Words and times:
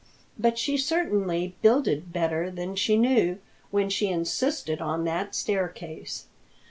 But 0.35 0.57
she 0.57 0.77
certainly 0.77 1.53
builded 1.61 2.11
better 2.11 2.49
than 2.49 2.75
she 2.75 2.97
knew 2.97 3.37
when 3.69 3.87
she 3.91 4.07
insisted 4.09 4.81
on 4.81 5.03
that 5.03 5.35
staircase. 5.35 6.25